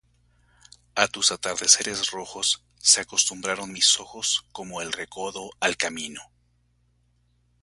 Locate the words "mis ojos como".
3.71-4.81